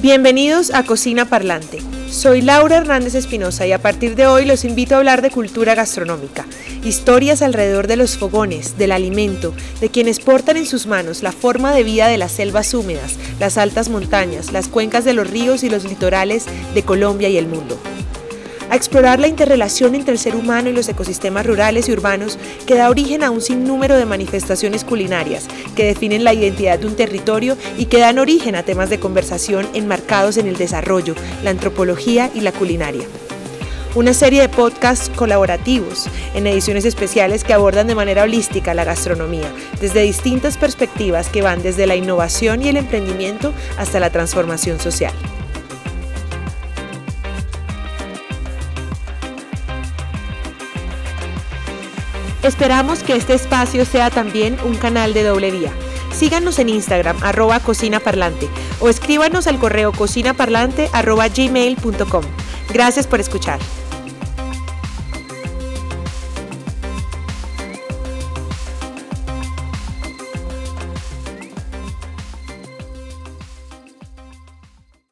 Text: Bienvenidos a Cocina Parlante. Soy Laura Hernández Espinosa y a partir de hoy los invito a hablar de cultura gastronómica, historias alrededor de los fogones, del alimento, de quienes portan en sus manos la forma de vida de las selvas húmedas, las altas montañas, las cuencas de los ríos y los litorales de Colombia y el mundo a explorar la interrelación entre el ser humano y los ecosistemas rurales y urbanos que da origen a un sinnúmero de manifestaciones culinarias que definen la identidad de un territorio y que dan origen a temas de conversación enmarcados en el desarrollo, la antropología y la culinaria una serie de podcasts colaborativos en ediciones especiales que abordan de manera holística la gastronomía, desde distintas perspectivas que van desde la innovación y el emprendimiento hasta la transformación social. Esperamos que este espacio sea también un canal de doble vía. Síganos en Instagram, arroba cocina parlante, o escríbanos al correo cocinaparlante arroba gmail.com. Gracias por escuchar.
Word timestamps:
Bienvenidos 0.00 0.72
a 0.72 0.84
Cocina 0.84 1.24
Parlante. 1.24 1.80
Soy 2.08 2.40
Laura 2.40 2.76
Hernández 2.76 3.16
Espinosa 3.16 3.66
y 3.66 3.72
a 3.72 3.82
partir 3.82 4.14
de 4.14 4.28
hoy 4.28 4.44
los 4.44 4.64
invito 4.64 4.94
a 4.94 4.98
hablar 4.98 5.22
de 5.22 5.30
cultura 5.32 5.74
gastronómica, 5.74 6.46
historias 6.84 7.42
alrededor 7.42 7.88
de 7.88 7.96
los 7.96 8.16
fogones, 8.16 8.78
del 8.78 8.92
alimento, 8.92 9.52
de 9.80 9.88
quienes 9.88 10.20
portan 10.20 10.56
en 10.56 10.66
sus 10.66 10.86
manos 10.86 11.24
la 11.24 11.32
forma 11.32 11.74
de 11.74 11.82
vida 11.82 12.06
de 12.06 12.16
las 12.16 12.30
selvas 12.30 12.74
húmedas, 12.74 13.16
las 13.40 13.58
altas 13.58 13.88
montañas, 13.88 14.52
las 14.52 14.68
cuencas 14.68 15.04
de 15.04 15.14
los 15.14 15.28
ríos 15.28 15.64
y 15.64 15.68
los 15.68 15.82
litorales 15.82 16.44
de 16.74 16.82
Colombia 16.84 17.28
y 17.28 17.36
el 17.36 17.48
mundo 17.48 17.76
a 18.70 18.76
explorar 18.76 19.18
la 19.18 19.28
interrelación 19.28 19.94
entre 19.94 20.12
el 20.12 20.18
ser 20.18 20.36
humano 20.36 20.68
y 20.68 20.72
los 20.72 20.88
ecosistemas 20.88 21.46
rurales 21.46 21.88
y 21.88 21.92
urbanos 21.92 22.38
que 22.66 22.74
da 22.74 22.90
origen 22.90 23.22
a 23.22 23.30
un 23.30 23.40
sinnúmero 23.40 23.96
de 23.96 24.06
manifestaciones 24.06 24.84
culinarias 24.84 25.46
que 25.74 25.86
definen 25.86 26.24
la 26.24 26.34
identidad 26.34 26.78
de 26.78 26.86
un 26.86 26.96
territorio 26.96 27.56
y 27.76 27.86
que 27.86 27.98
dan 27.98 28.18
origen 28.18 28.54
a 28.54 28.62
temas 28.62 28.90
de 28.90 29.00
conversación 29.00 29.66
enmarcados 29.74 30.36
en 30.36 30.46
el 30.46 30.56
desarrollo, 30.56 31.14
la 31.42 31.50
antropología 31.50 32.30
y 32.34 32.40
la 32.40 32.52
culinaria 32.52 33.06
una 33.94 34.12
serie 34.12 34.42
de 34.42 34.48
podcasts 34.48 35.10
colaborativos 35.16 36.08
en 36.34 36.46
ediciones 36.46 36.84
especiales 36.84 37.42
que 37.42 37.54
abordan 37.54 37.86
de 37.86 37.94
manera 37.94 38.22
holística 38.22 38.74
la 38.74 38.84
gastronomía, 38.84 39.50
desde 39.80 40.02
distintas 40.02 40.56
perspectivas 40.56 41.28
que 41.28 41.42
van 41.42 41.62
desde 41.62 41.86
la 41.86 41.96
innovación 41.96 42.62
y 42.62 42.68
el 42.68 42.76
emprendimiento 42.76 43.52
hasta 43.76 43.98
la 43.98 44.10
transformación 44.10 44.78
social. 44.78 45.12
Esperamos 52.42 53.02
que 53.02 53.16
este 53.16 53.34
espacio 53.34 53.84
sea 53.84 54.10
también 54.10 54.56
un 54.64 54.76
canal 54.76 55.12
de 55.12 55.24
doble 55.24 55.50
vía. 55.50 55.72
Síganos 56.12 56.58
en 56.58 56.68
Instagram, 56.68 57.16
arroba 57.22 57.60
cocina 57.60 58.00
parlante, 58.00 58.48
o 58.80 58.88
escríbanos 58.88 59.46
al 59.46 59.58
correo 59.58 59.92
cocinaparlante 59.92 60.88
arroba 60.92 61.28
gmail.com. 61.28 62.24
Gracias 62.72 63.06
por 63.06 63.20
escuchar. 63.20 63.58